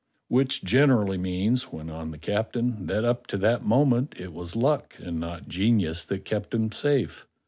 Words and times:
"Which 0.29 0.63
generally 0.63 1.19
means," 1.19 1.71
went 1.71 1.91
on 1.91 2.09
the 2.09 2.17
captain, 2.17 2.87
"that 2.87 3.05
up 3.05 3.27
to 3.27 3.37
that 3.37 3.63
moment 3.63 4.15
it 4.17 4.33
was 4.33 4.55
luck 4.55 4.95
and 4.97 5.19
not 5.19 5.47
genius 5.47 6.03
that 6.05 6.25
kept 6.25 6.49
them 6.49 6.71
safe. 6.71 7.27